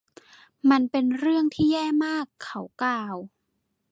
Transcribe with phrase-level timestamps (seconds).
[0.69, 3.15] มันเป็นเรื่องที่แย่มาก เขากล่าว